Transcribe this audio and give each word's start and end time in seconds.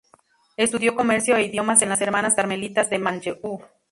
Estudió 0.57 0.95
comercio 0.95 1.35
e 1.35 1.43
idiomas 1.43 1.83
en 1.83 1.89
las 1.89 2.01
Hermanas 2.01 2.33
Carmelitas 2.33 2.89
de 2.89 2.97
Manlleu. 2.97 3.61